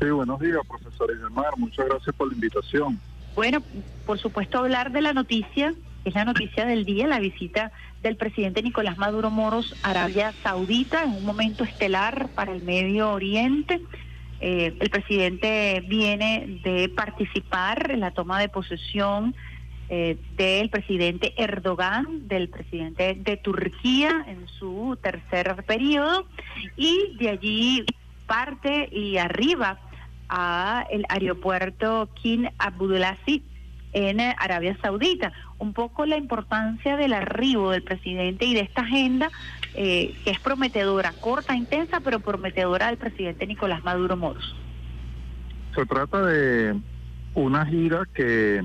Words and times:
Sí, 0.00 0.10
buenos 0.10 0.38
días, 0.40 0.58
profesor 0.68 1.30
Mar. 1.30 1.52
Muchas 1.56 1.86
gracias 1.86 2.14
por 2.14 2.28
la 2.28 2.34
invitación. 2.34 3.00
Bueno, 3.34 3.62
por 4.04 4.18
supuesto, 4.18 4.58
hablar 4.58 4.92
de 4.92 5.00
la 5.00 5.14
noticia, 5.14 5.74
es 6.04 6.14
la 6.14 6.24
noticia 6.24 6.66
del 6.66 6.84
día, 6.84 7.06
la 7.06 7.18
visita 7.18 7.72
del 8.02 8.16
presidente 8.16 8.62
Nicolás 8.62 8.98
Maduro 8.98 9.30
Moros 9.30 9.74
a 9.82 9.90
Arabia 9.90 10.32
Saudita 10.42 11.02
en 11.02 11.12
un 11.12 11.24
momento 11.24 11.64
estelar 11.64 12.28
para 12.34 12.52
el 12.52 12.62
Medio 12.62 13.10
Oriente. 13.10 13.80
Eh, 14.40 14.76
el 14.78 14.90
presidente 14.90 15.82
viene 15.88 16.60
de 16.62 16.90
participar 16.90 17.90
en 17.90 18.00
la 18.00 18.10
toma 18.10 18.38
de 18.38 18.50
posesión 18.50 19.34
eh, 19.88 20.18
del 20.36 20.68
presidente 20.68 21.32
Erdogan, 21.38 22.28
del 22.28 22.50
presidente 22.50 23.14
de 23.14 23.36
Turquía 23.38 24.26
en 24.28 24.46
su 24.46 24.98
tercer 25.02 25.64
periodo, 25.64 26.26
y 26.76 27.16
de 27.18 27.30
allí 27.30 27.86
parte 28.26 28.88
y 28.92 29.16
arriba 29.16 29.78
a 30.28 30.86
el 30.90 31.04
aeropuerto 31.08 32.08
King 32.14 32.46
Abdulaziz 32.58 33.42
en 33.92 34.20
Arabia 34.20 34.76
Saudita. 34.82 35.32
Un 35.58 35.72
poco 35.72 36.04
la 36.04 36.16
importancia 36.16 36.96
del 36.96 37.12
arribo 37.14 37.70
del 37.70 37.82
presidente 37.82 38.44
y 38.44 38.54
de 38.54 38.60
esta 38.60 38.82
agenda 38.82 39.30
eh, 39.74 40.14
que 40.24 40.30
es 40.30 40.40
prometedora, 40.40 41.12
corta, 41.20 41.54
intensa, 41.54 42.00
pero 42.00 42.20
prometedora 42.20 42.88
del 42.88 42.98
presidente 42.98 43.46
Nicolás 43.46 43.84
Maduro 43.84 44.16
Moros. 44.16 44.54
Se 45.74 45.84
trata 45.86 46.22
de 46.22 46.78
una 47.34 47.66
gira 47.66 48.02
que 48.14 48.62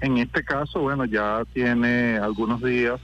en 0.00 0.18
este 0.18 0.42
caso, 0.44 0.80
bueno, 0.80 1.04
ya 1.04 1.44
tiene 1.52 2.18
algunos 2.18 2.62
días 2.62 3.00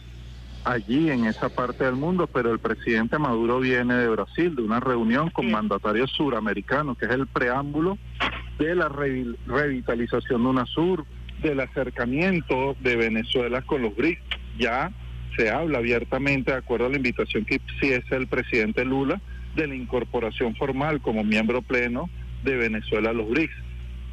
allí 0.64 1.10
en 1.10 1.26
esa 1.26 1.48
parte 1.48 1.84
del 1.84 1.96
mundo, 1.96 2.26
pero 2.26 2.52
el 2.52 2.58
presidente 2.58 3.18
Maduro 3.18 3.60
viene 3.60 3.94
de 3.94 4.08
Brasil, 4.08 4.54
de 4.54 4.62
una 4.62 4.80
reunión 4.80 5.30
con 5.30 5.50
mandatarios 5.50 6.10
suramericanos, 6.12 6.98
que 6.98 7.06
es 7.06 7.12
el 7.12 7.26
preámbulo 7.26 7.98
de 8.58 8.74
la 8.74 8.88
revitalización 8.88 10.42
de 10.42 10.48
UNASUR, 10.48 11.04
del 11.42 11.60
acercamiento 11.60 12.76
de 12.80 12.96
Venezuela 12.96 13.62
con 13.62 13.82
los 13.82 13.96
BRICS. 13.96 14.22
Ya 14.58 14.92
se 15.36 15.50
habla 15.50 15.78
abiertamente, 15.78 16.52
de 16.52 16.58
acuerdo 16.58 16.86
a 16.86 16.90
la 16.90 16.96
invitación 16.96 17.44
que 17.44 17.60
hiciese 17.76 18.16
el 18.16 18.26
presidente 18.26 18.84
Lula, 18.84 19.20
de 19.54 19.66
la 19.66 19.74
incorporación 19.74 20.54
formal 20.56 21.00
como 21.00 21.24
miembro 21.24 21.62
pleno 21.62 22.10
de 22.44 22.56
Venezuela 22.56 23.10
a 23.10 23.14
los 23.14 23.28
BRICS. 23.28 23.54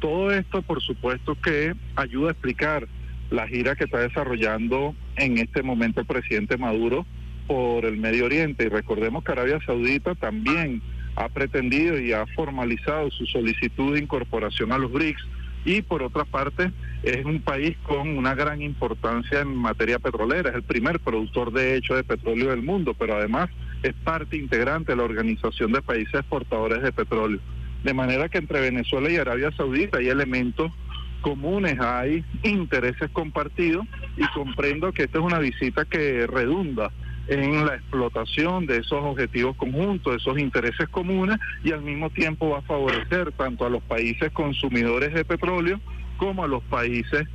Todo 0.00 0.30
esto, 0.32 0.62
por 0.62 0.80
supuesto, 0.80 1.36
que 1.40 1.74
ayuda 1.96 2.28
a 2.28 2.32
explicar 2.32 2.88
la 3.30 3.46
gira 3.46 3.76
que 3.76 3.84
está 3.84 3.98
desarrollando 3.98 4.94
en 5.18 5.38
este 5.38 5.62
momento 5.62 6.00
el 6.00 6.06
presidente 6.06 6.56
Maduro 6.56 7.06
por 7.46 7.84
el 7.84 7.96
Medio 7.96 8.26
Oriente. 8.26 8.64
Y 8.64 8.68
recordemos 8.68 9.24
que 9.24 9.32
Arabia 9.32 9.58
Saudita 9.64 10.14
también 10.14 10.82
ha 11.16 11.28
pretendido 11.28 11.98
y 11.98 12.12
ha 12.12 12.26
formalizado 12.26 13.10
su 13.10 13.26
solicitud 13.26 13.94
de 13.94 14.00
incorporación 14.00 14.72
a 14.72 14.78
los 14.78 14.92
BRICS. 14.92 15.26
Y 15.64 15.82
por 15.82 16.02
otra 16.02 16.24
parte, 16.24 16.70
es 17.02 17.24
un 17.24 17.40
país 17.40 17.76
con 17.82 18.16
una 18.16 18.34
gran 18.34 18.62
importancia 18.62 19.40
en 19.40 19.54
materia 19.56 19.98
petrolera. 19.98 20.50
Es 20.50 20.56
el 20.56 20.62
primer 20.62 21.00
productor 21.00 21.52
de 21.52 21.76
hecho 21.76 21.96
de 21.96 22.04
petróleo 22.04 22.50
del 22.50 22.62
mundo, 22.62 22.94
pero 22.94 23.16
además 23.16 23.50
es 23.82 23.92
parte 24.04 24.36
integrante 24.36 24.92
de 24.92 24.96
la 24.96 25.04
Organización 25.04 25.72
de 25.72 25.82
Países 25.82 26.14
Exportadores 26.14 26.82
de 26.82 26.92
Petróleo. 26.92 27.40
De 27.82 27.94
manera 27.94 28.28
que 28.28 28.38
entre 28.38 28.60
Venezuela 28.60 29.10
y 29.10 29.16
Arabia 29.16 29.50
Saudita 29.56 29.98
hay 29.98 30.08
elementos 30.08 30.72
comunes, 31.20 31.78
hay 31.80 32.24
intereses 32.42 33.10
compartidos 33.10 33.86
y 34.16 34.26
comprendo 34.28 34.92
que 34.92 35.04
esta 35.04 35.18
es 35.18 35.24
una 35.24 35.38
visita 35.38 35.84
que 35.84 36.26
redunda 36.26 36.90
en 37.28 37.66
la 37.66 37.74
explotación 37.74 38.66
de 38.66 38.78
esos 38.78 39.04
objetivos 39.04 39.54
conjuntos, 39.56 40.12
de 40.12 40.16
esos 40.18 40.38
intereses 40.38 40.88
comunes 40.88 41.36
y 41.62 41.72
al 41.72 41.82
mismo 41.82 42.10
tiempo 42.10 42.50
va 42.50 42.58
a 42.58 42.62
favorecer 42.62 43.32
tanto 43.32 43.66
a 43.66 43.70
los 43.70 43.82
países 43.82 44.32
consumidores 44.32 45.12
de 45.12 45.24
petróleo 45.24 45.80
como 46.16 46.44
a 46.44 46.48
los 46.48 46.62
países 46.64 47.28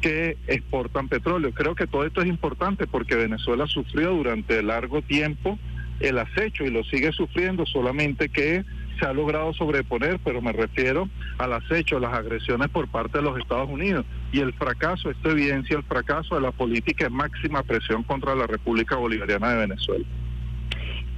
que 0.00 0.38
exportan 0.46 1.08
petróleo. 1.08 1.52
Creo 1.52 1.74
que 1.74 1.86
todo 1.86 2.06
esto 2.06 2.22
es 2.22 2.28
importante 2.28 2.86
porque 2.86 3.16
Venezuela 3.16 3.66
sufrió 3.66 4.12
durante 4.12 4.62
largo 4.62 5.02
tiempo 5.02 5.58
el 5.98 6.18
acecho 6.18 6.64
y 6.64 6.70
lo 6.70 6.82
sigue 6.84 7.12
sufriendo, 7.12 7.66
solamente 7.66 8.30
que 8.30 8.64
se 8.98 9.06
ha 9.06 9.12
logrado 9.12 9.52
sobreponer, 9.52 10.18
pero 10.24 10.40
me 10.40 10.52
refiero 10.52 11.08
al 11.40 11.54
acecho, 11.54 11.98
las 11.98 12.12
agresiones 12.12 12.68
por 12.68 12.86
parte 12.88 13.18
de 13.18 13.24
los 13.24 13.38
Estados 13.38 13.68
Unidos. 13.68 14.04
Y 14.30 14.40
el 14.40 14.52
fracaso, 14.52 15.10
esto 15.10 15.30
evidencia 15.30 15.76
el 15.76 15.82
fracaso 15.84 16.34
de 16.34 16.42
la 16.42 16.52
política 16.52 17.04
de 17.04 17.10
máxima 17.10 17.62
presión 17.62 18.02
contra 18.02 18.34
la 18.34 18.46
República 18.46 18.96
Bolivariana 18.96 19.52
de 19.52 19.58
Venezuela. 19.66 20.04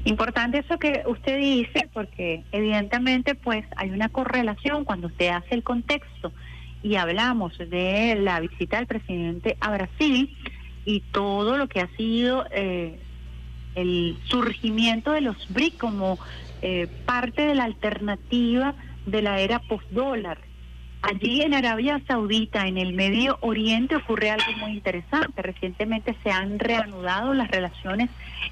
Importante 0.05 0.59
eso 0.59 0.79
que 0.79 1.03
usted 1.07 1.39
dice, 1.39 1.89
porque 1.93 2.45
evidentemente 2.53 3.35
pues 3.35 3.65
hay 3.77 3.91
una 3.91 4.09
correlación 4.09 4.85
cuando 4.85 5.09
usted 5.09 5.29
hace 5.29 5.55
el 5.55 5.63
contexto 5.63 6.33
y 6.83 6.97
hablamos 6.97 7.57
de 7.59 8.17
la 8.21 8.41
visita 8.41 8.79
del 8.79 8.87
presidente 8.87 9.57
a 9.61 9.71
Brasil 9.71 10.37
y 10.85 11.01
todo 11.13 11.57
lo 11.57 11.69
que 11.69 11.81
ha 11.81 11.89
sido 11.97 12.45
eh, 12.51 12.99
el 13.77 14.17
surgimiento 14.25 15.13
de 15.13 15.21
los 15.21 15.37
BRIC 15.51 15.79
como 15.79 16.19
eh, 16.63 16.89
parte 17.07 17.43
de 17.43 17.55
la 17.55 17.65
alternativa 17.65 18.75
de 19.07 19.23
la 19.23 19.41
era 19.41 19.59
post-dólar. 19.61 20.39
Allí 21.03 21.43
en 21.43 21.53
Arabia 21.53 22.01
Saudita, 22.07 22.69
en 22.69 22.79
el 22.79 22.93
Medio 22.93 23.37
Oriente, 23.41 23.97
ocurre 23.97 24.31
algo 24.31 24.53
muy 24.59 24.73
interesante. 24.73 25.43
Recientemente 25.43 26.15
se 26.23 26.31
han 26.31 26.61
reanudado 26.61 27.35
las 27.35 27.51
relaciones 27.51 28.09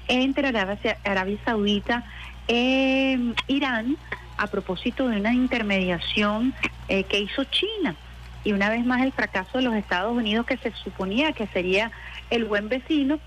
entre 0.09 0.49
Arabia, 0.49 0.97
Arabia 1.05 1.37
Saudita 1.45 2.03
e 2.49 3.17
Irán 3.47 3.95
a 4.37 4.47
propósito 4.47 5.07
de 5.07 5.17
una 5.17 5.33
intermediación 5.33 6.53
eh, 6.89 7.03
que 7.05 7.19
hizo 7.19 7.45
China. 7.45 7.95
Y 8.43 8.51
una 8.51 8.69
vez 8.69 8.85
más 8.85 9.01
el 9.01 9.13
fracaso 9.13 9.59
de 9.59 9.63
los 9.63 9.75
Estados 9.75 10.11
Unidos, 10.11 10.45
que 10.45 10.57
se 10.57 10.71
suponía 10.71 11.31
que 11.31 11.47
sería 11.47 11.91
el 12.31 12.45
buen 12.45 12.67
vecino, 12.67 13.19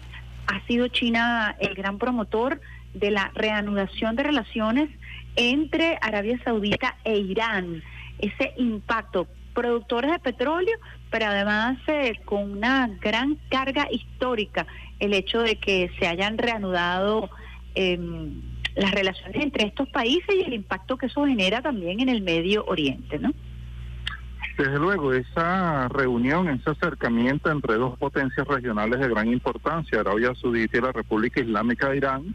ha 0.49 0.61
sido 0.67 0.89
China 0.89 1.57
el 1.61 1.75
gran 1.75 1.99
promotor 1.99 2.61
de 2.93 3.11
la 3.11 3.31
reanudación 3.34 4.17
de 4.17 4.25
relaciones 4.25 4.91
entre 5.37 5.99
Arabia 6.00 6.39
Saudita 6.45 6.97
e 7.05 7.19
Irán. 7.19 7.83
Ese 8.19 8.55
impacto, 8.56 9.27
productores 9.55 10.11
de 10.11 10.19
petróleo, 10.19 10.77
pero 11.11 11.27
además 11.27 11.78
eh, 11.87 12.21
con 12.25 12.53
una 12.53 12.89
gran 13.00 13.39
carga 13.49 13.89
histórica, 13.91 14.67
el 14.99 15.12
hecho 15.15 15.41
de 15.41 15.56
que 15.56 15.91
se 15.99 16.06
hayan 16.06 16.39
reanudado 16.39 17.31
em, 17.75 18.41
las 18.77 18.93
relaciones 18.93 19.43
entre 19.43 19.67
estos 19.67 19.89
países 19.89 20.34
y 20.34 20.43
el 20.43 20.55
impacto 20.55 20.97
que 20.97 21.06
eso 21.06 21.25
genera 21.25 21.62
también 21.62 22.01
en 22.01 22.09
el 22.09 22.22
Medio 22.22 22.65
Oriente, 22.66 23.19
¿no? 23.19 23.33
Desde 24.56 24.78
luego, 24.78 25.12
esa 25.12 25.89
reunión, 25.89 26.49
ese 26.49 26.71
acercamiento 26.71 27.51
entre 27.51 27.75
dos 27.75 27.99
potencias 27.99 28.47
regionales 28.47 29.01
de 29.01 29.09
gran 29.09 29.28
importancia, 29.28 29.99
Arabia 29.99 30.33
Saudita 30.41 30.78
y 30.78 30.81
la 30.81 30.93
República 30.93 31.41
Islámica 31.41 31.89
de 31.89 31.97
Irán, 31.97 32.34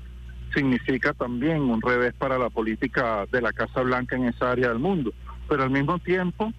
significa 0.54 1.14
también 1.14 1.62
un 1.62 1.82
revés 1.82 2.14
para 2.18 2.38
la 2.38 2.50
política 2.50 3.26
de 3.32 3.42
la 3.42 3.54
Casa 3.54 3.82
Blanca 3.82 4.16
en 4.16 4.26
esa 4.26 4.52
área 4.52 4.70
del 4.70 4.80
mundo, 4.80 5.14
pero 5.48 5.64
al 5.64 5.70
mismo 5.70 6.00
tiempo 6.00 6.52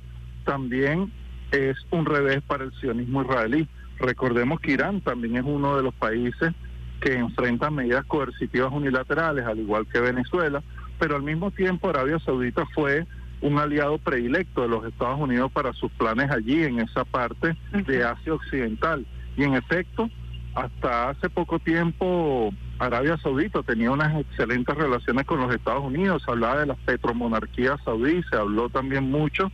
también 0.45 1.12
es 1.53 1.77
un 1.91 2.06
revés 2.06 2.43
para 2.47 2.65
el 2.65 2.73
sionismo 2.75 3.23
israelí. 3.23 3.69
Recordemos 3.99 4.61
que 4.61 4.73
Irán 4.73 5.01
también 5.01 5.37
es 5.37 5.45
uno 5.45 5.77
de 5.77 5.83
los 5.83 5.95
países 5.95 6.53
que 7.01 7.15
enfrenta 7.15 7.71
medidas 7.71 8.05
coercitivas 8.05 8.73
unilaterales, 8.73 9.47
al 9.47 9.59
igual 9.59 9.87
que 9.87 10.01
Venezuela, 10.01 10.62
pero 10.99 11.17
al 11.17 11.22
mismo 11.22 11.51
tiempo 11.51 11.89
Arabia 11.89 12.19
Saudita 12.19 12.67
fue 12.75 13.07
un 13.41 13.59
aliado 13.59 13.99
predilecto 13.99 14.62
de 14.62 14.69
los 14.69 14.84
Estados 14.84 15.19
Unidos 15.19 15.51
para 15.53 15.72
sus 15.72 15.91
planes 15.93 16.31
allí 16.31 16.62
en 16.62 16.81
esa 16.81 17.05
parte 17.05 17.57
de 17.72 18.05
Asia 18.05 18.34
Occidental. 18.34 19.07
Y 19.37 19.45
en 19.45 19.55
efecto, 19.55 20.11
hasta 20.55 21.11
hace 21.11 21.31
poco 21.31 21.59
tiempo 21.59 22.53
Arabia 22.78 23.16
Saudita 23.19 23.62
tenía 23.62 23.91
unas 23.91 24.19
excelentes 24.21 24.75
relaciones 24.75 25.27
con 25.27 25.41
los 25.41 25.55
Estados 25.55 25.84
Unidos, 25.84 26.22
se 26.25 26.31
hablaba 26.31 26.61
de 26.61 26.66
las 26.66 26.78
petromonarquías 26.78 27.81
saudíes, 27.84 28.25
se 28.31 28.37
habló 28.37 28.69
también 28.69 29.10
mucho 29.10 29.50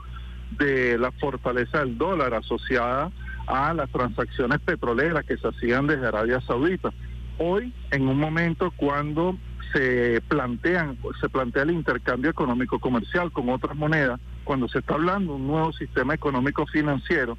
de 0.59 0.97
la 0.99 1.11
fortaleza 1.13 1.81
del 1.81 1.99
dólar 1.99 2.35
asociada 2.35 3.11
a 3.47 3.75
las 3.75 3.91
transacciones 3.91 4.61
petroleras 4.61 5.25
que 5.25 5.37
se 5.37 5.49
hacían 5.49 5.87
desde 5.87 6.07
Arabia 6.07 6.41
Saudita. 6.43 6.93
Hoy, 7.39 7.73
en 7.91 8.09
un 8.09 8.19
momento 8.19 8.73
cuando 8.77 9.37
se 9.73 10.23
plantean, 10.29 10.97
se 11.21 11.29
plantea 11.29 11.65
el 11.65 11.73
intercambio 11.73 12.31
económico 12.31 12.79
comercial 12.79 13.31
con 13.33 13.49
otras 13.49 13.77
monedas, 13.77 14.21
cuando 14.45 14.69
se 14.69 14.79
está 14.79 14.95
hablando 14.95 15.33
de 15.33 15.41
un 15.41 15.47
nuevo 15.47 15.73
sistema 15.73 16.15
económico 16.15 16.67
financiero, 16.67 17.37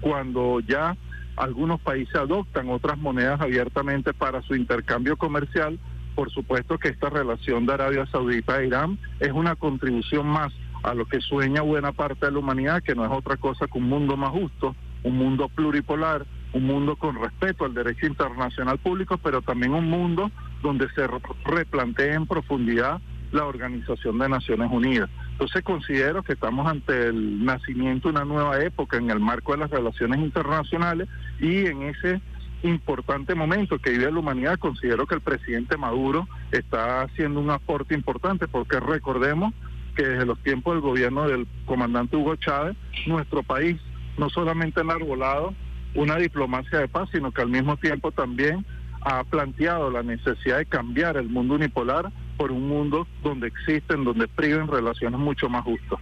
cuando 0.00 0.60
ya 0.60 0.96
algunos 1.40 1.80
países 1.80 2.14
adoptan 2.14 2.68
otras 2.68 2.98
monedas 2.98 3.40
abiertamente 3.40 4.12
para 4.12 4.42
su 4.42 4.54
intercambio 4.54 5.16
comercial. 5.16 5.78
Por 6.14 6.30
supuesto 6.30 6.76
que 6.76 6.88
esta 6.88 7.08
relación 7.08 7.64
de 7.64 7.72
Arabia 7.72 8.06
Saudita 8.06 8.60
e 8.60 8.66
Irán 8.66 8.98
es 9.20 9.32
una 9.32 9.56
contribución 9.56 10.26
más 10.26 10.52
a 10.82 10.92
lo 10.92 11.06
que 11.06 11.20
sueña 11.22 11.62
buena 11.62 11.92
parte 11.92 12.26
de 12.26 12.32
la 12.32 12.38
humanidad, 12.40 12.82
que 12.82 12.94
no 12.94 13.06
es 13.06 13.10
otra 13.10 13.38
cosa 13.38 13.66
que 13.66 13.78
un 13.78 13.88
mundo 13.88 14.18
más 14.18 14.30
justo, 14.30 14.76
un 15.02 15.16
mundo 15.16 15.48
pluripolar, 15.48 16.26
un 16.52 16.66
mundo 16.66 16.96
con 16.96 17.18
respeto 17.18 17.64
al 17.64 17.72
derecho 17.72 18.06
internacional 18.06 18.78
público, 18.78 19.16
pero 19.16 19.40
también 19.40 19.72
un 19.72 19.88
mundo 19.88 20.30
donde 20.62 20.88
se 20.90 21.06
replantee 21.44 22.12
en 22.12 22.26
profundidad 22.26 23.00
la 23.32 23.46
Organización 23.46 24.18
de 24.18 24.28
Naciones 24.28 24.70
Unidas. 24.70 25.08
Entonces 25.40 25.64
considero 25.64 26.22
que 26.22 26.34
estamos 26.34 26.66
ante 26.66 27.06
el 27.06 27.42
nacimiento 27.42 28.08
de 28.08 28.12
una 28.12 28.26
nueva 28.26 28.62
época 28.62 28.98
en 28.98 29.10
el 29.10 29.20
marco 29.20 29.52
de 29.52 29.58
las 29.60 29.70
relaciones 29.70 30.20
internacionales 30.20 31.08
y 31.40 31.64
en 31.64 31.84
ese 31.84 32.20
importante 32.62 33.34
momento 33.34 33.78
que 33.78 33.92
vive 33.92 34.12
la 34.12 34.18
humanidad, 34.18 34.58
considero 34.58 35.06
que 35.06 35.14
el 35.14 35.22
presidente 35.22 35.78
Maduro 35.78 36.28
está 36.52 37.00
haciendo 37.00 37.40
un 37.40 37.48
aporte 37.48 37.94
importante 37.94 38.48
porque 38.48 38.80
recordemos 38.80 39.54
que 39.96 40.02
desde 40.02 40.26
los 40.26 40.38
tiempos 40.40 40.74
del 40.74 40.82
gobierno 40.82 41.26
del 41.26 41.46
comandante 41.64 42.18
Hugo 42.18 42.36
Chávez, 42.36 42.76
nuestro 43.06 43.42
país 43.42 43.78
no 44.18 44.28
solamente 44.28 44.80
ha 44.80 44.82
enarbolado 44.82 45.54
una 45.94 46.16
diplomacia 46.16 46.80
de 46.80 46.88
paz, 46.88 47.08
sino 47.12 47.32
que 47.32 47.40
al 47.40 47.48
mismo 47.48 47.78
tiempo 47.78 48.12
también 48.12 48.66
ha 49.00 49.24
planteado 49.24 49.90
la 49.90 50.02
necesidad 50.02 50.58
de 50.58 50.66
cambiar 50.66 51.16
el 51.16 51.30
mundo 51.30 51.54
unipolar 51.54 52.12
por 52.40 52.52
un 52.52 52.68
mundo 52.68 53.06
donde 53.22 53.48
existen, 53.48 54.02
donde 54.02 54.26
priven 54.26 54.66
relaciones 54.66 55.20
mucho 55.20 55.50
más 55.50 55.62
justas. 55.62 55.98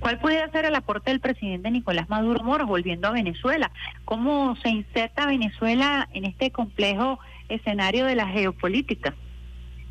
¿Cuál 0.00 0.18
puede 0.18 0.50
ser 0.50 0.64
el 0.64 0.74
aporte 0.74 1.12
del 1.12 1.20
presidente 1.20 1.70
Nicolás 1.70 2.10
Maduro 2.10 2.42
Moros 2.42 2.66
volviendo 2.66 3.06
a 3.06 3.12
Venezuela? 3.12 3.70
¿Cómo 4.04 4.56
se 4.64 4.68
inserta 4.68 5.26
Venezuela 5.26 6.08
en 6.12 6.24
este 6.24 6.50
complejo 6.50 7.20
escenario 7.48 8.04
de 8.04 8.16
la 8.16 8.26
geopolítica? 8.26 9.14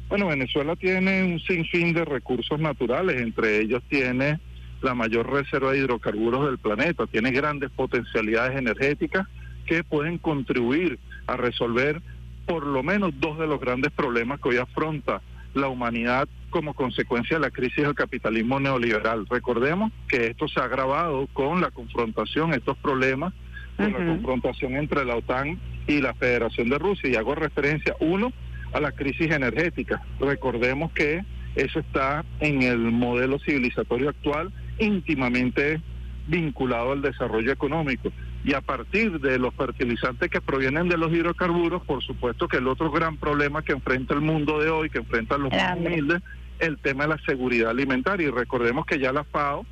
Bueno, 0.09 0.27
Venezuela 0.27 0.75
tiene 0.75 1.23
un 1.23 1.39
sinfín 1.39 1.93
de 1.93 2.03
recursos 2.03 2.59
naturales, 2.59 3.21
entre 3.21 3.61
ellos 3.61 3.81
tiene 3.87 4.37
la 4.81 4.93
mayor 4.93 5.31
reserva 5.31 5.71
de 5.71 5.77
hidrocarburos 5.77 6.45
del 6.45 6.57
planeta, 6.57 7.07
tiene 7.07 7.31
grandes 7.31 7.69
potencialidades 7.71 8.57
energéticas 8.57 9.25
que 9.65 9.85
pueden 9.85 10.17
contribuir 10.17 10.99
a 11.25 11.37
resolver 11.37 12.01
por 12.45 12.67
lo 12.67 12.83
menos 12.83 13.13
dos 13.21 13.39
de 13.39 13.47
los 13.47 13.61
grandes 13.61 13.93
problemas 13.93 14.41
que 14.41 14.49
hoy 14.49 14.57
afronta 14.57 15.21
la 15.53 15.67
humanidad 15.67 16.27
como 16.49 16.73
consecuencia 16.73 17.37
de 17.37 17.41
la 17.41 17.51
crisis 17.51 17.83
del 17.83 17.95
capitalismo 17.95 18.59
neoliberal. 18.59 19.25
Recordemos 19.27 19.91
que 20.07 20.27
esto 20.27 20.47
se 20.47 20.59
ha 20.59 20.63
agravado 20.63 21.27
con 21.33 21.61
la 21.61 21.71
confrontación, 21.71 22.53
estos 22.53 22.77
problemas, 22.77 23.33
con 23.77 23.93
la 23.93 24.05
confrontación 24.05 24.75
entre 24.75 25.05
la 25.05 25.15
OTAN 25.15 25.59
y 25.87 26.01
la 26.01 26.13
Federación 26.13 26.69
de 26.69 26.77
Rusia. 26.77 27.09
Y 27.09 27.15
hago 27.15 27.35
referencia, 27.35 27.95
uno, 27.99 28.33
a 28.73 28.79
la 28.79 28.91
crisis 28.91 29.31
energética. 29.31 30.01
Recordemos 30.19 30.91
que 30.91 31.23
eso 31.55 31.79
está 31.79 32.23
en 32.39 32.61
el 32.61 32.77
modelo 32.77 33.39
civilizatorio 33.39 34.09
actual 34.09 34.51
íntimamente 34.79 35.81
vinculado 36.27 36.91
al 36.91 37.01
desarrollo 37.01 37.51
económico. 37.51 38.11
Y 38.43 38.53
a 38.53 38.61
partir 38.61 39.19
de 39.19 39.37
los 39.37 39.53
fertilizantes 39.53 40.29
que 40.29 40.39
provienen 40.39 40.87
de 40.87 40.97
los 40.97 41.11
hidrocarburos, 41.11 41.83
por 41.83 42.01
supuesto 42.03 42.47
que 42.47 42.57
el 42.57 42.67
otro 42.67 42.89
gran 42.89 43.17
problema 43.17 43.61
que 43.61 43.73
enfrenta 43.73 44.13
el 44.13 44.21
mundo 44.21 44.59
de 44.59 44.69
hoy, 44.69 44.89
que 44.89 44.99
enfrentan 44.99 45.43
los 45.43 45.51
más 45.51 45.77
humildes, 45.77 46.21
el 46.59 46.77
tema 46.77 47.03
de 47.03 47.09
la 47.15 47.17
seguridad 47.25 47.71
alimentaria. 47.71 48.27
Y 48.27 48.31
recordemos 48.31 48.85
que 48.85 48.99
ya 48.99 49.11
la 49.11 49.25
FAO 49.25 49.65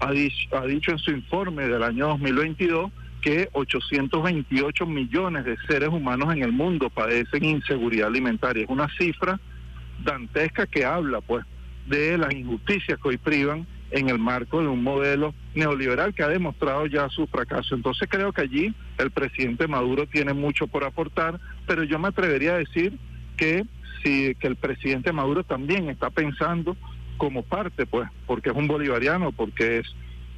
ha 0.00 0.10
dicho, 0.12 0.56
ha 0.56 0.66
dicho 0.66 0.90
en 0.90 0.98
su 0.98 1.10
informe 1.10 1.68
del 1.68 1.82
año 1.82 2.08
2022 2.08 2.90
que 3.20 3.48
828 3.52 4.86
millones 4.86 5.44
de 5.44 5.56
seres 5.66 5.88
humanos 5.88 6.32
en 6.34 6.42
el 6.42 6.52
mundo 6.52 6.90
padecen 6.90 7.44
inseguridad 7.44 8.08
alimentaria. 8.08 8.64
Es 8.64 8.70
una 8.70 8.88
cifra 8.98 9.40
dantesca 10.02 10.66
que 10.66 10.84
habla 10.84 11.20
pues 11.20 11.44
de 11.86 12.18
las 12.18 12.32
injusticias 12.32 12.98
que 13.00 13.08
hoy 13.08 13.16
privan 13.16 13.66
en 13.94 14.08
el 14.08 14.18
marco 14.18 14.60
de 14.60 14.66
un 14.66 14.82
modelo 14.82 15.34
neoliberal 15.54 16.14
que 16.14 16.24
ha 16.24 16.28
demostrado 16.28 16.86
ya 16.86 17.08
su 17.10 17.28
fracaso. 17.28 17.76
Entonces 17.76 18.08
creo 18.10 18.32
que 18.32 18.42
allí 18.42 18.74
el 18.98 19.12
presidente 19.12 19.68
Maduro 19.68 20.06
tiene 20.08 20.34
mucho 20.34 20.66
por 20.66 20.82
aportar, 20.82 21.38
pero 21.64 21.84
yo 21.84 22.00
me 22.00 22.08
atrevería 22.08 22.54
a 22.54 22.58
decir 22.58 22.98
que 23.36 23.62
si 24.02 24.34
que 24.34 24.48
el 24.48 24.56
presidente 24.56 25.12
Maduro 25.12 25.44
también 25.44 25.88
está 25.88 26.10
pensando 26.10 26.76
como 27.18 27.42
parte, 27.44 27.86
pues, 27.86 28.08
porque 28.26 28.50
es 28.50 28.56
un 28.56 28.66
bolivariano, 28.66 29.30
porque 29.30 29.78
es, 29.78 29.86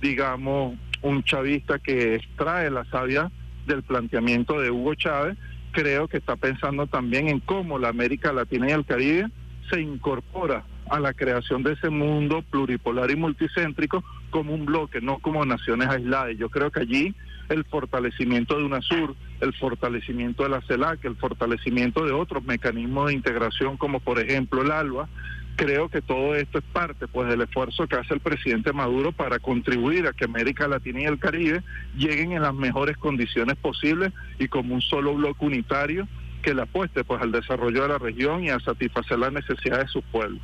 digamos, 0.03 0.75
un 1.01 1.23
chavista 1.23 1.79
que 1.79 2.17
extrae 2.17 2.71
la 2.71 2.85
savia 2.85 3.31
del 3.67 3.83
planteamiento 3.83 4.61
de 4.61 4.71
Hugo 4.71 4.95
Chávez, 4.95 5.39
creo 5.73 6.09
que 6.09 6.19
está 6.19 6.37
pensando 6.37 6.87
también 6.87 7.29
en 7.29 7.41
cómo 7.41 7.79
la 7.79 7.89
América 7.89 8.35
Latina 8.35 8.69
y 8.69 8.73
el 8.73 8.85
Caribe 8.85 9.29
se 9.71 9.81
incorpora 9.81 10.63
a 10.91 11.01
la 11.01 11.13
creación 11.13 11.63
de 11.63 11.73
ese 11.73 11.91
mundo 11.91 12.43
pluripolar 12.51 13.11
y 13.11 13.17
multicéntrico 13.17 14.05
como 14.31 14.55
un 14.55 14.67
bloque, 14.67 15.01
no 15.01 15.19
como 15.19 15.45
naciones 15.45 15.89
aisladas. 15.89 16.37
Yo 16.37 16.49
creo 16.49 16.71
que 16.71 16.81
allí 16.81 17.15
el 17.49 17.65
fortalecimiento 17.65 18.57
de 18.57 18.65
UNASUR, 18.65 19.15
el 19.41 19.53
fortalecimiento 19.55 20.43
de 20.43 20.49
la 20.51 20.61
CELAC, 20.63 21.05
el 21.05 21.17
fortalecimiento 21.17 22.05
de 22.05 22.13
otros 22.13 22.45
mecanismos 22.45 23.09
de 23.09 23.15
integración 23.15 23.77
como 23.77 24.01
por 24.01 24.19
ejemplo 24.19 24.63
el 24.63 24.71
ALBA, 24.71 25.09
creo 25.57 25.89
que 25.89 26.03
todo 26.03 26.35
esto 26.35 26.59
es 26.59 26.65
parte 26.73 27.09
pues 27.09 27.29
del 27.29 27.41
esfuerzo 27.41 27.87
que 27.87 27.97
hace 27.97 28.15
el 28.15 28.21
presidente 28.21 28.73
Maduro 28.73 29.13
para 29.13 29.39
contribuir 29.39 30.07
a 30.07 30.13
que 30.13 30.27
América 30.27 30.69
Latina 30.69 31.01
y 31.03 31.05
el 31.05 31.19
Caribe 31.19 31.63
lleguen 31.97 32.33
en 32.33 32.43
las 32.43 32.55
mejores 32.55 32.97
condiciones 32.97 33.57
posibles 33.57 34.13
y 34.39 34.49
como 34.49 34.75
un 34.75 34.83
solo 34.83 35.15
bloque 35.15 35.45
unitario 35.45 36.07
que 36.43 36.55
le 36.55 36.63
apueste 36.63 37.05
pues 37.05 37.23
al 37.23 37.33
desarrollo 37.33 37.83
de 37.83 37.89
la 37.89 37.99
región 37.99 38.45
y 38.45 38.51
a 38.51 38.61
satisfacer 38.61 39.19
las 39.19 39.33
necesidades 39.33 39.87
de 39.87 39.93
sus 39.93 40.05
pueblos. 40.05 40.41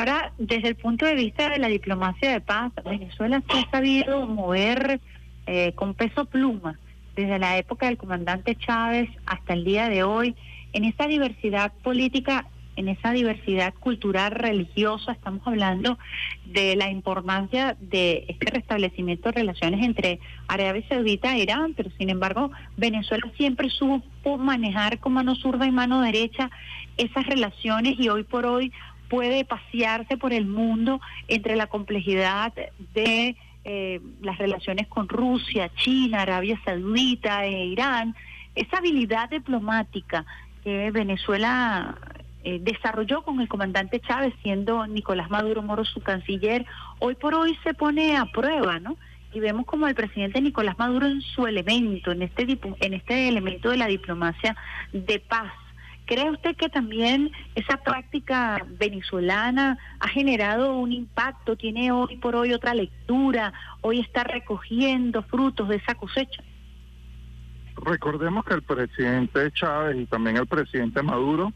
Ahora, 0.00 0.32
desde 0.38 0.68
el 0.68 0.76
punto 0.76 1.04
de 1.04 1.14
vista 1.14 1.50
de 1.50 1.58
la 1.58 1.68
diplomacia 1.68 2.32
de 2.32 2.40
paz, 2.40 2.72
Venezuela 2.86 3.42
se 3.46 3.58
ha 3.58 3.70
sabido 3.70 4.26
mover 4.26 4.98
eh, 5.46 5.72
con 5.74 5.92
peso 5.92 6.24
pluma 6.24 6.78
desde 7.14 7.38
la 7.38 7.58
época 7.58 7.84
del 7.84 7.98
comandante 7.98 8.56
Chávez 8.56 9.10
hasta 9.26 9.52
el 9.52 9.62
día 9.62 9.90
de 9.90 10.02
hoy, 10.02 10.34
en 10.72 10.86
esa 10.86 11.06
diversidad 11.06 11.74
política, 11.82 12.46
en 12.76 12.88
esa 12.88 13.12
diversidad 13.12 13.74
cultural, 13.74 14.30
religiosa, 14.30 15.12
estamos 15.12 15.46
hablando 15.46 15.98
de 16.46 16.76
la 16.76 16.90
importancia 16.90 17.76
de 17.78 18.24
este 18.28 18.52
restablecimiento 18.52 19.28
de 19.28 19.32
relaciones 19.32 19.84
entre 19.84 20.18
Arabia 20.48 20.82
Saudita 20.88 21.36
e 21.36 21.40
Irán, 21.40 21.74
pero 21.76 21.90
sin 21.98 22.08
embargo 22.08 22.50
Venezuela 22.78 23.30
siempre 23.36 23.68
supo 23.68 24.38
manejar 24.38 24.98
con 24.98 25.12
mano 25.12 25.34
zurda 25.34 25.66
y 25.66 25.72
mano 25.72 26.00
derecha 26.00 26.50
esas 26.96 27.26
relaciones 27.26 27.98
y 27.98 28.08
hoy 28.08 28.24
por 28.24 28.46
hoy 28.46 28.72
puede 29.10 29.44
pasearse 29.44 30.16
por 30.16 30.32
el 30.32 30.46
mundo 30.46 31.00
entre 31.28 31.56
la 31.56 31.66
complejidad 31.66 32.54
de 32.94 33.36
eh, 33.64 34.00
las 34.22 34.38
relaciones 34.38 34.86
con 34.86 35.08
Rusia, 35.08 35.70
China, 35.74 36.22
Arabia 36.22 36.58
Saudita 36.64 37.44
e 37.44 37.66
Irán, 37.66 38.14
esa 38.54 38.78
habilidad 38.78 39.28
diplomática 39.28 40.24
que 40.62 40.90
Venezuela 40.92 41.98
eh, 42.44 42.58
desarrolló 42.62 43.22
con 43.22 43.40
el 43.40 43.48
comandante 43.48 44.00
Chávez, 44.00 44.32
siendo 44.42 44.86
Nicolás 44.86 45.28
Maduro 45.28 45.60
Moro 45.62 45.84
su 45.84 46.00
canciller, 46.00 46.64
hoy 47.00 47.16
por 47.16 47.34
hoy 47.34 47.58
se 47.64 47.74
pone 47.74 48.16
a 48.16 48.26
prueba, 48.26 48.78
¿no? 48.78 48.96
Y 49.32 49.40
vemos 49.40 49.66
como 49.66 49.88
el 49.88 49.94
presidente 49.94 50.40
Nicolás 50.40 50.78
Maduro 50.78 51.06
en 51.06 51.20
su 51.20 51.46
elemento, 51.46 52.12
en 52.12 52.22
este, 52.22 52.58
en 52.80 52.94
este 52.94 53.28
elemento 53.28 53.70
de 53.70 53.76
la 53.76 53.86
diplomacia 53.88 54.56
de 54.92 55.18
paz, 55.18 55.52
¿Cree 56.10 56.28
usted 56.28 56.56
que 56.56 56.68
también 56.68 57.30
esa 57.54 57.76
práctica 57.76 58.58
venezolana 58.80 59.78
ha 60.00 60.08
generado 60.08 60.76
un 60.76 60.90
impacto, 60.90 61.54
tiene 61.54 61.92
hoy 61.92 62.16
por 62.16 62.34
hoy 62.34 62.52
otra 62.52 62.74
lectura, 62.74 63.52
hoy 63.80 64.00
está 64.00 64.24
recogiendo 64.24 65.22
frutos 65.22 65.68
de 65.68 65.76
esa 65.76 65.94
cosecha? 65.94 66.42
Recordemos 67.76 68.44
que 68.44 68.54
el 68.54 68.62
presidente 68.62 69.52
Chávez 69.52 69.98
y 69.98 70.06
también 70.06 70.36
el 70.38 70.48
presidente 70.48 71.00
Maduro, 71.00 71.52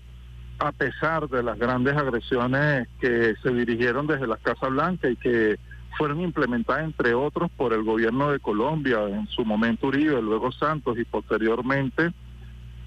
a 0.61 0.71
pesar 0.71 1.29
de 1.29 1.43
las 1.43 1.59
grandes 1.59 1.97
agresiones 1.97 2.87
que 3.01 3.35
se 3.43 3.51
dirigieron 3.51 4.07
desde 4.07 4.29
la 4.29 4.37
Casa 4.37 4.69
Blanca 4.69 5.11
y 5.11 5.17
que 5.17 5.59
fueron 5.99 6.21
implementadas 6.21 6.85
entre 6.85 7.13
otros 7.13 7.51
por 7.57 7.73
el 7.73 7.83
gobierno 7.83 8.31
de 8.31 8.39
Colombia, 8.39 9.01
en 9.09 9.27
su 9.27 9.45
momento 9.45 9.89
Uribe, 9.89 10.23
luego 10.23 10.53
Santos 10.53 10.97
y 10.97 11.05
posteriormente 11.05 12.13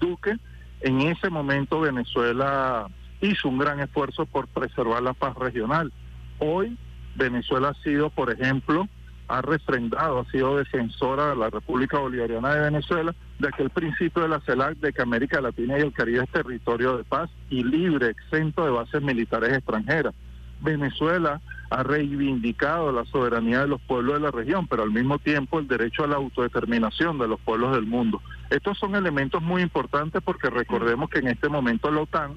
Duque, 0.00 0.38
en 0.80 1.00
ese 1.02 1.30
momento 1.30 1.80
Venezuela 1.80 2.88
hizo 3.20 3.48
un 3.48 3.58
gran 3.58 3.80
esfuerzo 3.80 4.26
por 4.26 4.46
preservar 4.48 5.02
la 5.02 5.12
paz 5.12 5.34
regional. 5.36 5.92
Hoy 6.38 6.76
Venezuela 7.16 7.70
ha 7.70 7.82
sido, 7.82 8.10
por 8.10 8.30
ejemplo, 8.30 8.88
ha 9.26 9.42
refrendado, 9.42 10.20
ha 10.20 10.30
sido 10.30 10.56
defensora 10.56 11.30
de 11.30 11.36
la 11.36 11.50
República 11.50 11.98
Bolivariana 11.98 12.54
de 12.54 12.60
Venezuela 12.62 13.14
de 13.38 13.48
aquel 13.48 13.70
principio 13.70 14.22
de 14.22 14.28
la 14.28 14.40
CELAC 14.40 14.78
de 14.78 14.92
que 14.92 15.02
América 15.02 15.40
Latina 15.40 15.78
y 15.78 15.82
el 15.82 15.92
Caribe 15.92 16.24
es 16.24 16.30
territorio 16.30 16.96
de 16.96 17.04
paz 17.04 17.28
y 17.50 17.62
libre, 17.62 18.08
exento 18.08 18.64
de 18.64 18.70
bases 18.70 19.02
militares 19.02 19.52
extranjeras. 19.52 20.14
Venezuela 20.60 21.40
ha 21.70 21.82
reivindicado 21.82 22.92
la 22.92 23.04
soberanía 23.06 23.60
de 23.60 23.68
los 23.68 23.80
pueblos 23.82 24.14
de 24.14 24.20
la 24.20 24.30
región, 24.30 24.66
pero 24.66 24.82
al 24.82 24.90
mismo 24.90 25.18
tiempo 25.18 25.58
el 25.58 25.68
derecho 25.68 26.04
a 26.04 26.06
la 26.06 26.16
autodeterminación 26.16 27.18
de 27.18 27.28
los 27.28 27.40
pueblos 27.40 27.74
del 27.74 27.86
mundo. 27.86 28.22
Estos 28.50 28.78
son 28.78 28.94
elementos 28.94 29.42
muy 29.42 29.62
importantes 29.62 30.22
porque 30.24 30.48
recordemos 30.48 31.10
que 31.10 31.18
en 31.18 31.28
este 31.28 31.48
momento 31.48 31.90
la 31.90 32.00
OTAN 32.00 32.34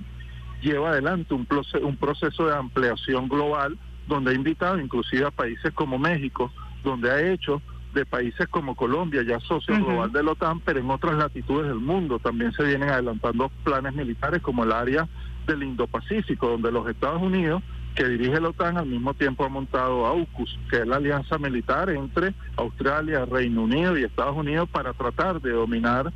lleva 0.61 0.89
adelante 0.89 1.33
un, 1.33 1.47
un 1.81 1.97
proceso 1.97 2.45
de 2.45 2.55
ampliación 2.55 3.29
global 3.29 3.77
donde 4.07 4.31
ha 4.31 4.33
invitado 4.33 4.79
inclusive 4.79 5.25
a 5.25 5.31
países 5.31 5.71
como 5.73 5.97
México, 5.97 6.51
donde 6.83 7.09
ha 7.09 7.31
hecho 7.31 7.61
de 7.93 8.05
países 8.05 8.47
como 8.47 8.75
Colombia, 8.75 9.21
ya 9.23 9.39
socio 9.39 9.75
global 9.75 10.11
de 10.11 10.23
la 10.23 10.31
OTAN, 10.31 10.59
pero 10.61 10.79
en 10.79 10.89
otras 10.89 11.15
latitudes 11.15 11.67
del 11.67 11.79
mundo 11.79 12.19
también 12.19 12.51
se 12.53 12.63
vienen 12.63 12.89
adelantando 12.89 13.49
planes 13.63 13.93
militares 13.93 14.41
como 14.41 14.63
el 14.63 14.71
área 14.71 15.07
del 15.45 15.63
Indo-Pacífico, 15.63 16.47
donde 16.47 16.71
los 16.71 16.87
Estados 16.87 17.21
Unidos 17.21 17.61
que 17.95 18.07
dirige 18.07 18.39
la 18.39 18.49
OTAN, 18.49 18.77
al 18.77 18.85
mismo 18.85 19.13
tiempo 19.13 19.45
ha 19.45 19.49
montado 19.49 20.05
AUKUS, 20.05 20.57
que 20.69 20.77
es 20.77 20.87
la 20.87 20.97
alianza 20.97 21.37
militar 21.37 21.89
entre 21.89 22.33
Australia, 22.55 23.25
Reino 23.25 23.63
Unido 23.63 23.97
y 23.97 24.03
Estados 24.03 24.35
Unidos 24.35 24.69
para 24.69 24.93
tratar 24.93 25.41
de 25.41 25.51
dominar 25.51 26.11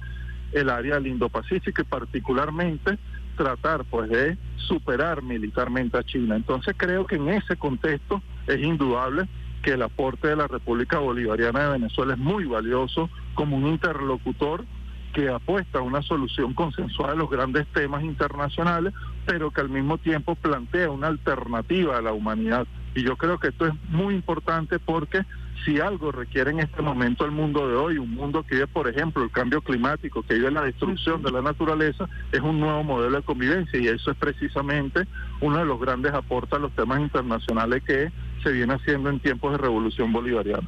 el 0.53 0.69
área 0.69 0.95
del 0.95 1.07
Indo-Pacífico 1.07 1.81
y 1.81 1.85
particularmente 1.85 2.97
tratar 3.35 3.83
pues 3.85 4.09
de 4.09 4.37
superar 4.55 5.21
militarmente 5.21 5.97
a 5.97 6.03
China. 6.03 6.35
Entonces 6.35 6.73
creo 6.77 7.05
que 7.05 7.15
en 7.15 7.29
ese 7.29 7.57
contexto 7.57 8.21
es 8.47 8.59
indudable 8.61 9.27
que 9.61 9.71
el 9.73 9.81
aporte 9.81 10.29
de 10.29 10.35
la 10.35 10.47
República 10.47 10.99
Bolivariana 10.99 11.65
de 11.65 11.71
Venezuela 11.79 12.13
es 12.13 12.19
muy 12.19 12.45
valioso 12.45 13.09
como 13.33 13.57
un 13.57 13.67
interlocutor 13.67 14.63
que 15.13 15.29
apuesta 15.29 15.79
a 15.79 15.81
una 15.81 16.01
solución 16.01 16.53
consensuada 16.53 17.13
de 17.13 17.19
los 17.19 17.29
grandes 17.29 17.65
temas 17.67 18.03
internacionales, 18.03 18.93
pero 19.25 19.51
que 19.51 19.61
al 19.61 19.69
mismo 19.69 19.97
tiempo 19.97 20.35
plantea 20.35 20.89
una 20.89 21.07
alternativa 21.07 21.97
a 21.97 22.01
la 22.01 22.13
humanidad. 22.13 22.67
Y 22.93 23.03
yo 23.03 23.17
creo 23.17 23.39
que 23.39 23.49
esto 23.49 23.65
es 23.65 23.73
muy 23.89 24.13
importante 24.13 24.79
porque 24.79 25.21
si 25.65 25.79
algo 25.79 26.11
requiere 26.11 26.51
en 26.51 26.59
este 26.59 26.81
momento 26.81 27.25
el 27.25 27.31
mundo 27.31 27.67
de 27.67 27.75
hoy, 27.75 27.97
un 27.97 28.13
mundo 28.13 28.43
que 28.43 28.55
vive, 28.55 28.67
por 28.67 28.87
ejemplo, 28.87 29.23
el 29.23 29.31
cambio 29.31 29.61
climático, 29.61 30.21
que 30.23 30.35
vive 30.35 30.51
la 30.51 30.63
destrucción 30.63 31.23
de 31.23 31.31
la 31.31 31.41
naturaleza, 31.41 32.07
es 32.31 32.39
un 32.41 32.59
nuevo 32.59 32.83
modelo 32.83 33.17
de 33.17 33.23
convivencia 33.23 33.79
y 33.79 33.87
eso 33.87 34.11
es 34.11 34.17
precisamente 34.17 35.07
uno 35.41 35.57
de 35.57 35.65
los 35.65 35.79
grandes 35.79 36.13
aportes 36.13 36.53
a 36.53 36.61
los 36.61 36.71
temas 36.73 36.99
internacionales 36.99 37.83
que 37.83 38.11
se 38.43 38.51
viene 38.51 38.75
haciendo 38.75 39.09
en 39.09 39.19
tiempos 39.19 39.53
de 39.53 39.57
revolución 39.57 40.13
bolivariana. 40.13 40.67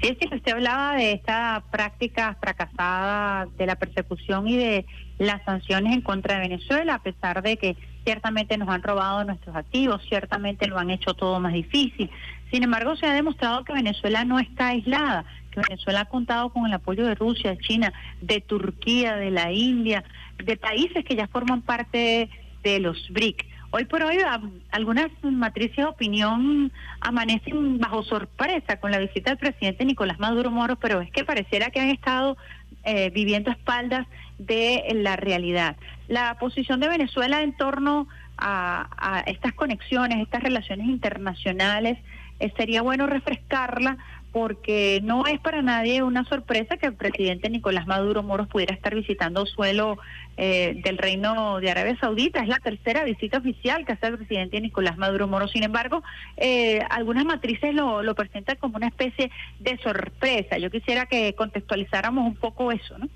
Sí, 0.00 0.08
es 0.08 0.16
que 0.16 0.34
usted 0.34 0.52
hablaba 0.52 0.94
de 0.94 1.12
esta 1.12 1.62
práctica 1.70 2.36
fracasada 2.40 3.46
de 3.58 3.66
la 3.66 3.76
persecución 3.76 4.48
y 4.48 4.56
de 4.56 4.86
las 5.18 5.42
sanciones 5.44 5.92
en 5.92 6.00
contra 6.00 6.36
de 6.36 6.48
Venezuela, 6.48 6.94
a 6.94 7.02
pesar 7.02 7.42
de 7.42 7.58
que 7.58 7.76
ciertamente 8.04 8.56
nos 8.56 8.70
han 8.70 8.82
robado 8.82 9.24
nuestros 9.24 9.54
activos, 9.54 10.02
ciertamente 10.08 10.68
lo 10.68 10.78
han 10.78 10.88
hecho 10.88 11.12
todo 11.12 11.38
más 11.38 11.52
difícil. 11.52 12.10
Sin 12.50 12.62
embargo, 12.62 12.96
se 12.96 13.06
ha 13.06 13.12
demostrado 13.12 13.62
que 13.64 13.74
Venezuela 13.74 14.24
no 14.24 14.38
está 14.38 14.68
aislada, 14.68 15.26
que 15.50 15.60
Venezuela 15.60 16.00
ha 16.00 16.04
contado 16.06 16.48
con 16.48 16.64
el 16.64 16.72
apoyo 16.72 17.04
de 17.04 17.14
Rusia, 17.14 17.58
China, 17.58 17.92
de 18.22 18.40
Turquía, 18.40 19.16
de 19.16 19.30
la 19.30 19.52
India, 19.52 20.02
de 20.42 20.56
países 20.56 21.04
que 21.04 21.14
ya 21.14 21.26
forman 21.28 21.60
parte 21.60 22.30
de 22.62 22.80
los 22.80 23.06
BRIC. 23.10 23.49
Hoy 23.72 23.84
por 23.84 24.02
hoy 24.02 24.18
algunas 24.72 25.10
matrices 25.22 25.76
de 25.76 25.84
opinión 25.84 26.72
amanecen 27.00 27.78
bajo 27.78 28.02
sorpresa 28.02 28.80
con 28.80 28.90
la 28.90 28.98
visita 28.98 29.30
del 29.30 29.38
presidente 29.38 29.84
Nicolás 29.84 30.18
Maduro 30.18 30.50
Moro, 30.50 30.74
pero 30.74 31.00
es 31.00 31.10
que 31.12 31.24
pareciera 31.24 31.70
que 31.70 31.78
han 31.78 31.90
estado 31.90 32.36
eh, 32.82 33.10
viviendo 33.10 33.48
a 33.48 33.54
espaldas 33.54 34.08
de 34.38 34.82
la 34.94 35.14
realidad. 35.14 35.76
La 36.08 36.36
posición 36.40 36.80
de 36.80 36.88
Venezuela 36.88 37.42
en 37.42 37.56
torno 37.56 38.08
a, 38.38 39.22
estas 39.26 39.52
conexiones, 39.52 40.18
estas 40.18 40.42
relaciones 40.42 40.88
internacionales, 40.88 41.96
eh, 42.40 42.52
sería 42.56 42.82
bueno 42.82 43.06
refrescarla 43.06 43.98
porque 44.32 45.00
no 45.02 45.26
es 45.26 45.40
para 45.40 45.60
nadie 45.60 46.02
una 46.02 46.24
sorpresa 46.24 46.76
que 46.76 46.86
el 46.86 46.94
presidente 46.94 47.50
Nicolás 47.50 47.86
Maduro 47.86 48.22
Moros 48.22 48.46
pudiera 48.46 48.74
estar 48.74 48.94
visitando 48.94 49.44
suelo 49.44 49.98
eh, 50.36 50.80
del 50.84 50.98
Reino 50.98 51.58
de 51.58 51.70
Arabia 51.70 51.98
Saudita. 51.98 52.40
Es 52.40 52.48
la 52.48 52.58
tercera 52.58 53.04
visita 53.04 53.38
oficial 53.38 53.84
que 53.84 53.92
hace 53.92 54.06
el 54.06 54.18
presidente 54.18 54.60
Nicolás 54.60 54.96
Maduro 54.96 55.26
Moros. 55.26 55.50
Sin 55.50 55.64
embargo, 55.64 56.02
eh, 56.36 56.80
algunas 56.90 57.24
matrices 57.24 57.74
lo, 57.74 58.02
lo 58.02 58.14
presentan 58.14 58.56
como 58.56 58.76
una 58.76 58.86
especie 58.86 59.30
de 59.58 59.78
sorpresa. 59.78 60.58
Yo 60.58 60.70
quisiera 60.70 61.06
que 61.06 61.34
contextualizáramos 61.34 62.24
un 62.24 62.36
poco 62.36 62.70
eso, 62.70 62.98
¿no? 62.98 63.08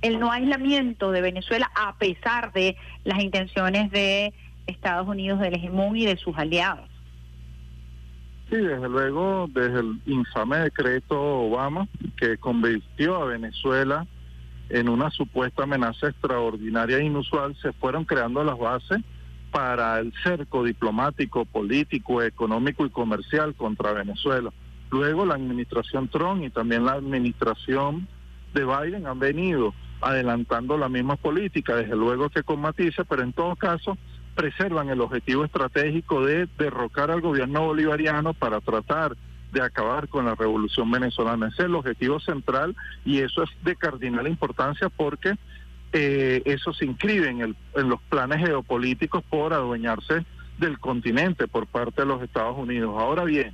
El 0.00 0.20
no 0.20 0.30
aislamiento 0.30 1.10
de 1.10 1.22
Venezuela 1.22 1.70
a 1.74 1.96
pesar 1.98 2.52
de 2.52 2.76
las 3.02 3.20
intenciones 3.20 3.90
de 3.90 4.32
Estados 4.68 5.08
Unidos, 5.08 5.40
del 5.40 5.54
hegemón 5.54 5.96
y 5.96 6.06
de 6.06 6.16
sus 6.16 6.36
aliados. 6.38 6.88
Sí, 8.50 8.56
desde 8.56 8.88
luego, 8.88 9.46
desde 9.52 9.80
el 9.80 10.00
infame 10.06 10.58
decreto 10.58 11.20
Obama, 11.20 11.86
que 12.16 12.38
convirtió 12.38 13.16
a 13.16 13.26
Venezuela 13.26 14.06
en 14.70 14.88
una 14.88 15.10
supuesta 15.10 15.64
amenaza 15.64 16.08
extraordinaria 16.08 16.98
e 16.98 17.04
inusual, 17.04 17.54
se 17.60 17.72
fueron 17.72 18.04
creando 18.04 18.42
las 18.44 18.58
bases 18.58 19.00
para 19.50 19.98
el 19.98 20.12
cerco 20.22 20.64
diplomático, 20.64 21.44
político, 21.44 22.22
económico 22.22 22.86
y 22.86 22.90
comercial 22.90 23.54
contra 23.54 23.92
Venezuela. 23.92 24.50
Luego 24.90 25.26
la 25.26 25.34
administración 25.34 26.08
Trump 26.08 26.42
y 26.42 26.50
también 26.50 26.86
la 26.86 26.92
administración 26.92 28.08
de 28.54 28.64
Biden 28.64 29.06
han 29.06 29.18
venido 29.18 29.74
adelantando 30.00 30.78
la 30.78 30.88
misma 30.88 31.16
política, 31.16 31.76
desde 31.76 31.96
luego 31.96 32.30
que 32.30 32.42
con 32.42 32.60
matices, 32.60 33.04
pero 33.08 33.22
en 33.22 33.32
todo 33.32 33.56
caso 33.56 33.98
preservan 34.38 34.88
el 34.88 35.00
objetivo 35.00 35.44
estratégico 35.44 36.24
de 36.24 36.48
derrocar 36.58 37.10
al 37.10 37.20
gobierno 37.20 37.66
bolivariano 37.66 38.34
para 38.34 38.60
tratar 38.60 39.16
de 39.50 39.60
acabar 39.60 40.06
con 40.06 40.26
la 40.26 40.36
revolución 40.36 40.88
venezolana. 40.92 41.48
Es 41.48 41.58
el 41.58 41.74
objetivo 41.74 42.20
central 42.20 42.76
y 43.04 43.18
eso 43.18 43.42
es 43.42 43.50
de 43.64 43.74
cardinal 43.74 44.28
importancia 44.28 44.90
porque 44.90 45.34
eh, 45.92 46.40
eso 46.44 46.72
se 46.72 46.84
inscribe 46.84 47.28
en, 47.28 47.40
el, 47.40 47.56
en 47.74 47.88
los 47.88 48.00
planes 48.02 48.38
geopolíticos 48.38 49.24
por 49.24 49.52
adueñarse 49.52 50.24
del 50.56 50.78
continente 50.78 51.48
por 51.48 51.66
parte 51.66 52.02
de 52.02 52.06
los 52.06 52.22
Estados 52.22 52.56
Unidos. 52.56 52.94
Ahora 52.96 53.24
bien, 53.24 53.52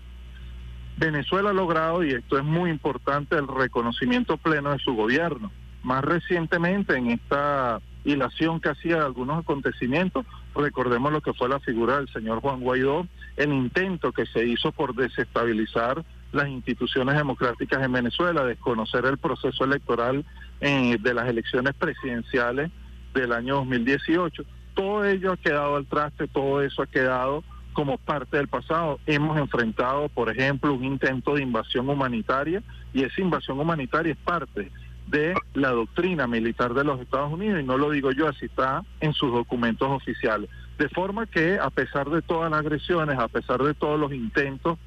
Venezuela 0.99 1.49
ha 1.49 1.55
logrado, 1.55 2.05
y 2.05 2.11
esto 2.11 2.37
es 2.37 2.45
muy 2.45 2.69
importante, 2.69 3.37
el 3.37 3.49
reconocimiento 3.49 4.37
pleno 4.37 4.73
de 4.73 4.79
su 4.81 4.93
gobierno. 4.95 5.51
Más 5.83 6.05
recientemente, 6.05 6.95
en 6.95 7.13
esta 7.13 7.81
hilación 8.05 8.61
que 8.61 8.69
hacía 8.69 8.97
de 8.97 9.05
algunos 9.05 9.41
acontecimientos, 9.41 10.27
recordemos 10.55 11.13
lo 11.13 11.21
que 11.21 11.33
fue 11.33 11.49
la 11.49 11.61
figura 11.61 11.97
del 11.97 12.09
señor 12.09 12.41
Juan 12.41 12.61
Guaidó, 12.61 13.07
el 13.37 13.53
intento 13.53 14.13
que 14.13 14.27
se 14.27 14.47
hizo 14.47 14.73
por 14.73 14.95
desestabilizar 14.95 16.05
las 16.33 16.49
instituciones 16.49 17.17
democráticas 17.17 17.83
en 17.83 17.93
Venezuela, 17.93 18.45
desconocer 18.45 19.05
el 19.07 19.19
proceso 19.19 19.65
electoral 19.65 20.25
eh, 20.61 20.97
de 21.01 21.15
las 21.15 21.29
elecciones 21.29 21.75
presidenciales 21.75 22.71
del 23.15 23.33
año 23.33 23.57
2018. 23.57 24.45
Todo 24.75 25.05
ello 25.05 25.33
ha 25.33 25.37
quedado 25.37 25.77
al 25.77 25.87
traste, 25.87 26.27
todo 26.27 26.61
eso 26.61 26.83
ha 26.83 26.87
quedado 26.87 27.45
como 27.73 27.99
parte 27.99 28.37
del 28.37 28.49
pasado. 28.49 28.99
Hemos 29.07 29.39
enfrentado, 29.39 30.09
por 30.09 30.29
ejemplo, 30.29 30.75
un 30.75 30.85
intento 30.85 31.35
de 31.35 31.43
invasión 31.43 31.89
humanitaria 31.89 32.63
y 32.93 33.03
esa 33.03 33.21
invasión 33.21 33.61
humanitaria 33.61 34.13
es 34.13 34.19
parte 34.19 34.71
de 35.07 35.35
la 35.55 35.71
doctrina 35.71 36.27
militar 36.27 36.75
de 36.75 36.85
los 36.85 37.01
Estados 37.01 37.33
Unidos, 37.33 37.61
y 37.61 37.65
no 37.65 37.77
lo 37.77 37.91
digo 37.91 38.13
yo, 38.13 38.29
así 38.29 38.47
está 38.47 38.83
en 39.01 39.13
sus 39.13 39.33
documentos 39.33 39.89
oficiales. 39.91 40.49
De 40.79 40.89
forma 40.89 41.27
que, 41.27 41.59
a 41.59 41.71
pesar 41.71 42.11
de 42.11 42.23
todas 42.23 42.51
las 42.51 42.61
agresiones, 42.61 43.19
a 43.19 43.29
pesar 43.29 43.63
de 43.63 43.75
todos 43.75 43.99
los 43.99 44.13
intentos 44.13 44.79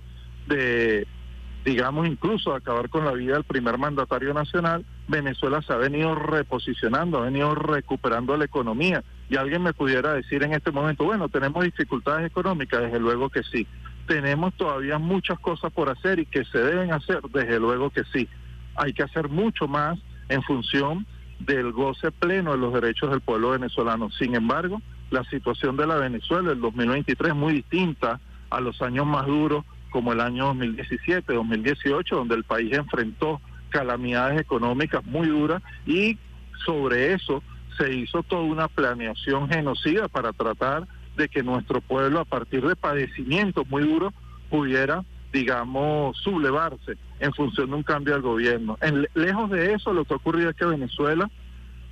de, 0.47 1.07
digamos, 1.63 2.07
incluso 2.07 2.53
acabar 2.53 2.89
con 2.89 3.05
la 3.05 3.11
vida 3.11 3.33
del 3.33 3.43
primer 3.43 3.77
mandatario 3.77 4.33
nacional, 4.33 4.85
Venezuela 5.07 5.61
se 5.61 5.73
ha 5.73 5.77
venido 5.77 6.15
reposicionando, 6.15 7.19
ha 7.19 7.25
venido 7.25 7.55
recuperando 7.55 8.35
la 8.37 8.45
economía. 8.45 9.03
Y 9.29 9.35
alguien 9.35 9.63
me 9.63 9.73
pudiera 9.73 10.13
decir 10.13 10.43
en 10.43 10.53
este 10.53 10.71
momento, 10.71 11.03
bueno, 11.03 11.29
tenemos 11.29 11.63
dificultades 11.63 12.25
económicas, 12.25 12.81
desde 12.81 12.99
luego 12.99 13.29
que 13.29 13.43
sí. 13.43 13.67
Tenemos 14.07 14.53
todavía 14.55 14.97
muchas 14.97 15.39
cosas 15.39 15.71
por 15.73 15.89
hacer 15.89 16.19
y 16.19 16.25
que 16.25 16.45
se 16.45 16.59
deben 16.59 16.93
hacer, 16.93 17.19
desde 17.33 17.59
luego 17.59 17.89
que 17.89 18.03
sí. 18.13 18.27
Hay 18.75 18.93
que 18.93 19.03
hacer 19.03 19.27
mucho 19.27 19.67
más 19.67 19.99
en 20.29 20.41
función 20.43 21.05
del 21.39 21.71
goce 21.71 22.11
pleno 22.11 22.51
de 22.51 22.57
los 22.57 22.73
derechos 22.73 23.09
del 23.11 23.21
pueblo 23.21 23.51
venezolano. 23.51 24.09
Sin 24.11 24.35
embargo, 24.35 24.81
la 25.09 25.23
situación 25.25 25.77
de 25.77 25.87
la 25.87 25.95
Venezuela 25.95 26.49
del 26.49 26.61
2023 26.61 27.29
es 27.29 27.35
muy 27.35 27.53
distinta 27.53 28.19
a 28.49 28.59
los 28.59 28.81
años 28.81 29.05
más 29.05 29.25
duros 29.25 29.63
como 29.91 30.13
el 30.13 30.19
año 30.19 30.45
2017, 30.47 31.33
2018, 31.33 32.15
donde 32.15 32.35
el 32.35 32.43
país 32.43 32.73
enfrentó 32.73 33.41
calamidades 33.69 34.39
económicas 34.39 35.05
muy 35.05 35.27
duras 35.27 35.61
y 35.85 36.17
sobre 36.65 37.13
eso 37.13 37.43
se 37.77 37.93
hizo 37.93 38.23
toda 38.23 38.41
una 38.41 38.67
planeación 38.67 39.49
genocida 39.49 40.07
para 40.07 40.33
tratar 40.33 40.87
de 41.15 41.29
que 41.29 41.43
nuestro 41.43 41.81
pueblo 41.81 42.19
a 42.19 42.25
partir 42.25 42.65
de 42.65 42.75
padecimientos 42.75 43.67
muy 43.69 43.83
duros 43.83 44.13
pudiera 44.49 45.03
digamos, 45.31 46.17
sublevarse 46.17 46.97
en 47.19 47.33
función 47.33 47.69
de 47.69 47.75
un 47.75 47.83
cambio 47.83 48.13
del 48.13 48.21
gobierno. 48.21 48.77
En, 48.81 49.07
lejos 49.13 49.49
de 49.49 49.73
eso, 49.73 49.93
lo 49.93 50.05
que 50.05 50.13
ha 50.13 50.17
ocurrido 50.17 50.49
es 50.49 50.55
que 50.55 50.65
Venezuela 50.65 51.29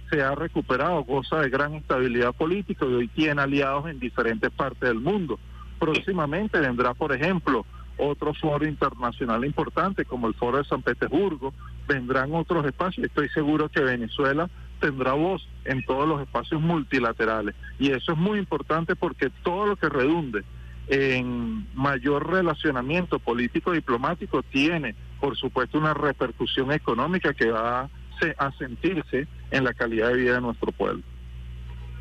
se 0.09 0.21
ha 0.21 0.35
recuperado, 0.35 1.03
goza 1.03 1.41
de 1.41 1.49
gran 1.49 1.73
estabilidad 1.73 2.33
política 2.33 2.85
y 2.85 2.93
hoy 2.93 3.07
tiene 3.07 3.41
aliados 3.41 3.87
en 3.89 3.99
diferentes 3.99 4.51
partes 4.51 4.81
del 4.81 4.99
mundo. 4.99 5.39
Próximamente 5.79 6.59
vendrá, 6.59 6.93
por 6.93 7.11
ejemplo, 7.11 7.65
otro 7.97 8.33
foro 8.33 8.67
internacional 8.67 9.45
importante 9.45 10.05
como 10.05 10.27
el 10.27 10.33
Foro 10.35 10.57
de 10.57 10.65
San 10.65 10.81
Petersburgo, 10.81 11.53
vendrán 11.87 12.33
otros 12.33 12.65
espacios. 12.65 13.05
Estoy 13.05 13.29
seguro 13.29 13.69
que 13.69 13.81
Venezuela 13.81 14.49
tendrá 14.79 15.13
voz 15.13 15.47
en 15.63 15.83
todos 15.85 16.07
los 16.07 16.21
espacios 16.21 16.61
multilaterales. 16.61 17.55
Y 17.79 17.91
eso 17.91 18.11
es 18.11 18.17
muy 18.17 18.37
importante 18.39 18.95
porque 18.95 19.31
todo 19.43 19.65
lo 19.65 19.75
que 19.75 19.89
redunde 19.89 20.43
en 20.87 21.67
mayor 21.73 22.29
relacionamiento 22.31 23.19
político-diplomático 23.19 24.43
tiene, 24.43 24.95
por 25.19 25.35
supuesto, 25.35 25.77
una 25.77 25.93
repercusión 25.93 26.71
económica 26.71 27.33
que 27.33 27.49
va 27.49 27.89
a 28.37 28.51
sentirse 28.53 29.27
en 29.51 29.63
la 29.63 29.73
calidad 29.73 30.09
de 30.09 30.15
vida 30.15 30.35
de 30.35 30.41
nuestro 30.41 30.71
pueblo. 30.71 31.03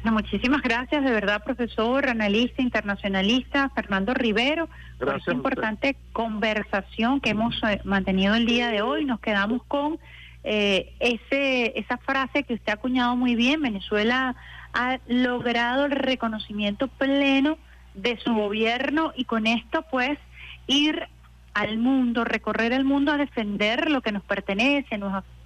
muchísimas 0.04 0.62
gracias, 0.62 1.02
de 1.02 1.10
verdad, 1.10 1.42
profesor, 1.42 2.08
analista, 2.08 2.62
internacionalista, 2.62 3.70
Fernando 3.70 4.14
Rivero, 4.14 4.68
por 4.98 5.16
esta 5.16 5.32
importante 5.32 5.96
conversación 6.12 7.20
que 7.20 7.30
hemos 7.30 7.60
eh, 7.64 7.80
mantenido 7.84 8.34
el 8.34 8.46
día 8.46 8.68
de 8.68 8.82
hoy. 8.82 9.04
Nos 9.04 9.20
quedamos 9.20 9.62
con 9.66 9.98
eh, 10.44 10.92
ese 11.00 11.78
esa 11.78 11.96
frase 11.96 12.44
que 12.44 12.54
usted 12.54 12.70
ha 12.70 12.74
acuñado 12.74 13.16
muy 13.16 13.34
bien. 13.34 13.62
Venezuela 13.62 14.36
ha 14.74 14.98
logrado 15.08 15.86
el 15.86 15.92
reconocimiento 15.92 16.88
pleno 16.88 17.58
de 17.94 18.18
su 18.18 18.34
gobierno 18.34 19.12
y 19.16 19.24
con 19.24 19.46
esto, 19.46 19.84
pues, 19.90 20.18
ir 20.66 21.08
al 21.54 21.78
mundo, 21.78 22.24
recorrer 22.24 22.72
el 22.72 22.84
mundo 22.84 23.12
a 23.12 23.16
defender 23.16 23.90
lo 23.90 24.00
que 24.00 24.12
nos 24.12 24.24
pertenece, 24.24 24.98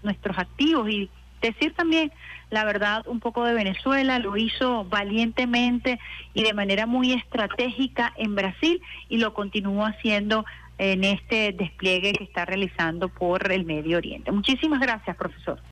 nuestros 0.03 0.39
activos 0.39 0.89
y 0.89 1.11
decir 1.43 1.75
también 1.75 2.11
la 2.51 2.65
verdad 2.65 3.07
un 3.07 3.21
poco 3.21 3.45
de 3.45 3.55
Venezuela, 3.55 4.19
lo 4.19 4.37
hizo 4.37 4.85
valientemente 4.85 6.01
y 6.35 6.43
de 6.43 6.55
manera 6.55 6.87
muy 6.87 7.13
estratégica 7.13 8.13
en 8.17 8.35
Brasil 8.35 8.81
y 9.09 9.19
lo 9.19 9.35
continúa 9.35 9.89
haciendo 9.89 10.45
en 10.79 11.05
este 11.05 11.53
despliegue 11.53 12.13
que 12.13 12.25
está 12.25 12.45
realizando 12.45 13.09
por 13.09 13.51
el 13.53 13.65
Medio 13.65 13.99
Oriente. 13.99 14.33
Muchísimas 14.33 14.81
gracias, 14.81 15.17
profesor. 15.17 15.61